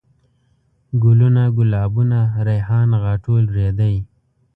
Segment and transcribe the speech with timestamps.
[1.03, 3.95] ګلوونه ،ګلابونه ،ريحان ،غاټول ،رېدی